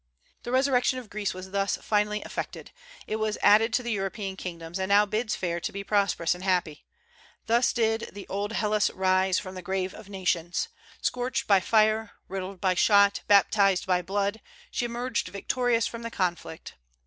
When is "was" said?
1.35-1.51, 3.17-3.37